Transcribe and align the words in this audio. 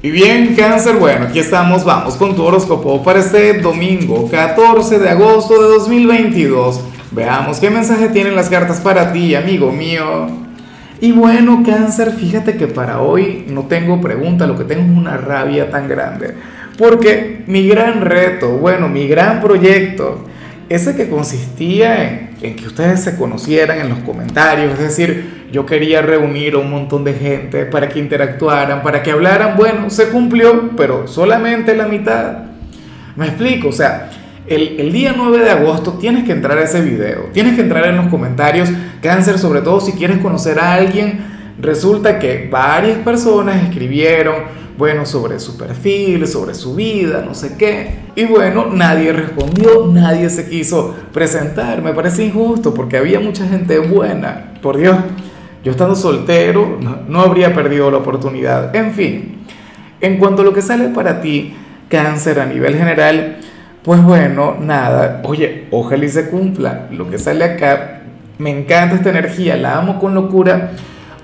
Y 0.00 0.12
bien, 0.12 0.54
cáncer, 0.54 0.94
bueno, 0.94 1.24
aquí 1.24 1.40
estamos, 1.40 1.84
vamos 1.84 2.14
con 2.14 2.36
tu 2.36 2.44
horóscopo 2.44 3.02
para 3.02 3.18
este 3.18 3.54
domingo 3.54 4.28
14 4.30 5.00
de 5.00 5.08
agosto 5.08 5.60
de 5.60 5.68
2022. 5.70 6.84
Veamos 7.10 7.58
qué 7.58 7.68
mensaje 7.68 8.08
tienen 8.10 8.36
las 8.36 8.48
cartas 8.48 8.78
para 8.78 9.12
ti, 9.12 9.34
amigo 9.34 9.72
mío. 9.72 10.28
Y 11.00 11.10
bueno, 11.10 11.64
cáncer, 11.66 12.12
fíjate 12.12 12.56
que 12.56 12.68
para 12.68 13.00
hoy 13.00 13.44
no 13.48 13.62
tengo 13.62 14.00
pregunta, 14.00 14.46
lo 14.46 14.56
que 14.56 14.62
tengo 14.62 14.82
es 14.82 14.96
una 14.96 15.16
rabia 15.16 15.68
tan 15.68 15.88
grande. 15.88 16.32
Porque 16.78 17.42
mi 17.48 17.66
gran 17.66 18.00
reto, 18.00 18.50
bueno, 18.50 18.88
mi 18.88 19.08
gran 19.08 19.40
proyecto, 19.40 20.24
ese 20.68 20.94
que 20.94 21.08
consistía 21.08 22.28
en, 22.40 22.56
que 22.56 22.66
ustedes 22.66 23.02
se 23.02 23.16
conocieran 23.16 23.78
en 23.80 23.88
los 23.88 23.98
comentarios, 24.00 24.72
es 24.74 24.78
decir, 24.78 25.46
yo 25.50 25.64
quería 25.64 26.02
reunir 26.02 26.54
a 26.54 26.58
un 26.58 26.70
montón 26.70 27.04
de 27.04 27.14
gente 27.14 27.64
para 27.64 27.88
que 27.88 27.98
interactuaran, 27.98 28.82
para 28.82 29.02
que 29.02 29.10
hablaran. 29.10 29.56
Bueno, 29.56 29.88
se 29.88 30.08
cumplió, 30.10 30.70
pero 30.76 31.08
solamente 31.08 31.74
la 31.74 31.86
mitad. 31.86 32.44
Me 33.16 33.26
explico, 33.26 33.68
o 33.68 33.72
sea, 33.72 34.10
el, 34.46 34.78
el, 34.78 34.92
día 34.92 35.14
9 35.16 35.38
de 35.38 35.50
agosto 35.50 35.94
tienes 35.94 36.24
que 36.24 36.32
entrar 36.32 36.58
a 36.58 36.64
ese 36.64 36.82
video, 36.82 37.30
tienes 37.32 37.54
que 37.54 37.62
entrar 37.62 37.86
en 37.86 37.96
los 37.96 38.08
comentarios, 38.08 38.68
cáncer, 39.02 39.38
sobre 39.38 39.62
todo 39.62 39.80
si 39.80 39.92
quieres 39.92 40.18
conocer 40.18 40.58
a 40.58 40.74
alguien. 40.74 41.37
Resulta 41.60 42.18
que 42.18 42.48
varias 42.50 42.98
personas 42.98 43.64
escribieron, 43.64 44.36
bueno, 44.76 45.04
sobre 45.04 45.40
su 45.40 45.58
perfil, 45.58 46.24
sobre 46.28 46.54
su 46.54 46.76
vida, 46.76 47.24
no 47.26 47.34
sé 47.34 47.56
qué. 47.56 47.96
Y 48.14 48.26
bueno, 48.26 48.66
nadie 48.72 49.12
respondió, 49.12 49.88
nadie 49.92 50.30
se 50.30 50.48
quiso 50.48 50.94
presentar. 51.12 51.82
Me 51.82 51.92
parece 51.92 52.24
injusto 52.24 52.72
porque 52.72 52.96
había 52.96 53.18
mucha 53.18 53.46
gente 53.48 53.80
buena, 53.80 54.54
por 54.62 54.76
Dios. 54.76 54.96
Yo 55.64 55.72
estando 55.72 55.96
soltero 55.96 56.78
no, 57.08 57.20
habría 57.20 57.52
perdido 57.52 57.90
la 57.90 57.98
oportunidad. 57.98 58.74
En 58.76 58.92
fin, 58.92 59.38
en 60.00 60.18
cuanto 60.18 60.42
a 60.42 60.44
lo 60.44 60.54
que 60.54 60.62
sale 60.62 60.88
para 60.90 61.20
ti, 61.20 61.54
cáncer 61.88 62.38
a 62.38 62.46
nivel 62.46 62.76
general, 62.76 63.38
pues 63.82 64.00
bueno, 64.02 64.56
nada, 64.60 65.22
oye, 65.24 65.66
ojalá 65.72 66.04
y 66.04 66.08
se 66.08 66.30
cumpla. 66.30 66.86
Lo 66.92 67.10
que 67.10 67.18
sale 67.18 67.44
acá, 67.44 68.02
me 68.38 68.50
encanta 68.50 68.94
esta 68.94 69.10
energía, 69.10 69.56
la 69.56 69.76
amo 69.78 69.98
con 69.98 70.14
locura. 70.14 70.70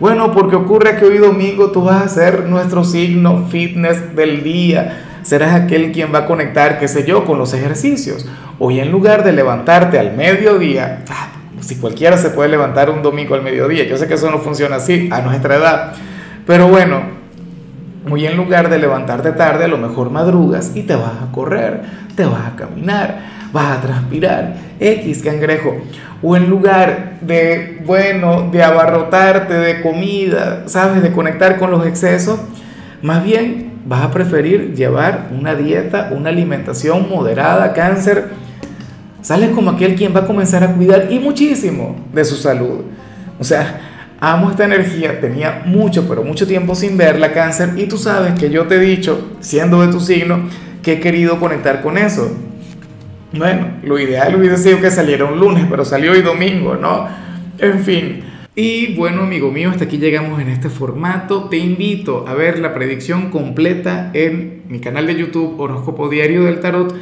Bueno, 0.00 0.32
porque 0.32 0.56
ocurre 0.56 0.96
que 0.96 1.04
hoy 1.04 1.18
domingo 1.18 1.70
tú 1.70 1.82
vas 1.82 2.02
a 2.02 2.08
ser 2.08 2.46
nuestro 2.46 2.82
signo 2.82 3.46
fitness 3.48 4.16
del 4.16 4.42
día. 4.42 5.20
Serás 5.22 5.54
aquel 5.54 5.92
quien 5.92 6.12
va 6.12 6.20
a 6.20 6.26
conectar, 6.26 6.80
qué 6.80 6.88
sé 6.88 7.06
yo, 7.06 7.24
con 7.24 7.38
los 7.38 7.54
ejercicios. 7.54 8.26
Hoy 8.58 8.80
en 8.80 8.90
lugar 8.90 9.22
de 9.22 9.32
levantarte 9.32 9.98
al 9.98 10.16
mediodía, 10.16 11.04
ah, 11.08 11.28
si 11.60 11.76
cualquiera 11.76 12.18
se 12.18 12.30
puede 12.30 12.48
levantar 12.48 12.90
un 12.90 13.02
domingo 13.02 13.34
al 13.34 13.42
mediodía, 13.42 13.84
yo 13.84 13.96
sé 13.96 14.08
que 14.08 14.14
eso 14.14 14.30
no 14.30 14.38
funciona 14.38 14.76
así 14.76 15.08
a 15.12 15.22
nuestra 15.22 15.56
edad, 15.56 15.92
pero 16.46 16.68
bueno, 16.68 17.02
muy 18.06 18.26
en 18.26 18.36
lugar 18.36 18.68
de 18.68 18.78
levantarte 18.78 19.32
tarde, 19.32 19.64
a 19.64 19.68
lo 19.68 19.78
mejor 19.78 20.10
madrugas 20.10 20.72
y 20.74 20.82
te 20.82 20.94
vas 20.94 21.22
a 21.22 21.32
correr, 21.32 21.82
te 22.16 22.26
vas 22.26 22.46
a 22.52 22.56
caminar, 22.56 23.33
vas 23.54 23.78
a 23.78 23.80
transpirar, 23.80 24.56
X 24.78 25.22
cangrejo, 25.22 25.76
o 26.22 26.36
en 26.36 26.50
lugar 26.50 27.18
de, 27.22 27.80
bueno, 27.86 28.50
de 28.52 28.62
abarrotarte 28.62 29.54
de 29.54 29.80
comida, 29.80 30.64
sabes, 30.66 31.02
de 31.02 31.12
conectar 31.12 31.56
con 31.56 31.70
los 31.70 31.86
excesos, 31.86 32.38
más 33.00 33.24
bien 33.24 33.72
vas 33.86 34.02
a 34.02 34.10
preferir 34.10 34.74
llevar 34.74 35.28
una 35.30 35.54
dieta, 35.54 36.10
una 36.12 36.28
alimentación 36.28 37.08
moderada, 37.08 37.72
cáncer, 37.72 38.28
Sales 39.24 39.52
como 39.54 39.70
aquel 39.70 39.94
quien 39.94 40.14
va 40.14 40.20
a 40.20 40.26
comenzar 40.26 40.62
a 40.62 40.74
cuidar 40.74 41.06
y 41.10 41.18
muchísimo 41.18 41.96
de 42.12 42.26
su 42.26 42.36
salud. 42.36 42.82
O 43.40 43.44
sea, 43.44 43.80
amo 44.20 44.50
esta 44.50 44.66
energía, 44.66 45.18
tenía 45.18 45.62
mucho, 45.64 46.06
pero 46.06 46.22
mucho 46.22 46.46
tiempo 46.46 46.74
sin 46.74 46.98
verla, 46.98 47.32
cáncer, 47.32 47.70
y 47.76 47.86
tú 47.86 47.96
sabes 47.96 48.38
que 48.38 48.50
yo 48.50 48.66
te 48.66 48.74
he 48.74 48.80
dicho, 48.80 49.36
siendo 49.40 49.80
de 49.80 49.90
tu 49.90 49.98
signo, 49.98 50.46
que 50.82 50.94
he 50.94 51.00
querido 51.00 51.40
conectar 51.40 51.80
con 51.80 51.96
eso. 51.96 52.36
Bueno, 53.36 53.66
lo 53.82 53.98
ideal 53.98 54.36
hubiese 54.36 54.58
sido 54.58 54.80
que 54.80 54.90
saliera 54.90 55.24
un 55.24 55.40
lunes, 55.40 55.66
pero 55.68 55.84
salió 55.84 56.12
hoy 56.12 56.22
domingo, 56.22 56.76
¿no? 56.76 57.08
En 57.58 57.80
fin. 57.80 58.22
Y 58.54 58.94
bueno, 58.94 59.22
amigo 59.22 59.50
mío, 59.50 59.70
hasta 59.70 59.84
aquí 59.84 59.98
llegamos 59.98 60.40
en 60.40 60.48
este 60.48 60.68
formato. 60.68 61.48
Te 61.48 61.56
invito 61.56 62.24
a 62.28 62.34
ver 62.34 62.60
la 62.60 62.72
predicción 62.72 63.30
completa 63.30 64.12
en 64.14 64.62
mi 64.68 64.78
canal 64.78 65.08
de 65.08 65.16
YouTube 65.16 65.58
Horóscopo 65.58 66.08
Diario 66.08 66.44
del 66.44 66.60
Tarot 66.60 66.94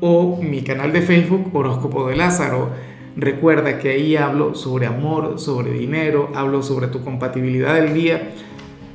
o 0.00 0.40
mi 0.42 0.62
canal 0.62 0.92
de 0.92 1.02
Facebook 1.02 1.54
Horóscopo 1.54 2.08
de 2.08 2.16
Lázaro. 2.16 2.70
Recuerda 3.16 3.78
que 3.78 3.90
ahí 3.90 4.16
hablo 4.16 4.56
sobre 4.56 4.86
amor, 4.86 5.38
sobre 5.38 5.70
dinero, 5.70 6.30
hablo 6.34 6.62
sobre 6.62 6.88
tu 6.88 7.04
compatibilidad 7.04 7.74
del 7.74 7.94
día. 7.94 8.30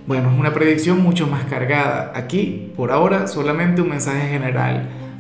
Bueno, 0.06 0.30
es 0.32 0.38
una 0.38 0.54
predicción 0.54 1.02
mucho 1.02 1.28
más 1.28 1.46
cargada. 1.46 2.12
Aquí, 2.16 2.74
por 2.76 2.92
ahora, 2.92 3.28
solamente 3.28 3.82
un 3.82 3.90
mensaje 3.90 4.28
general. 4.28 4.90